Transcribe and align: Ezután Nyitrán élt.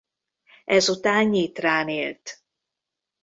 Ezután 0.65 1.27
Nyitrán 1.27 1.87
élt. 1.89 2.43